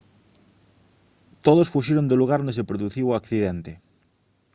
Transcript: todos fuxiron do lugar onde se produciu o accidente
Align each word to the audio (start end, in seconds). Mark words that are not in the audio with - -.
todos 1.45 1.71
fuxiron 1.73 2.05
do 2.09 2.19
lugar 2.21 2.39
onde 2.41 2.57
se 2.57 2.67
produciu 2.69 3.05
o 3.07 3.17
accidente 3.21 3.71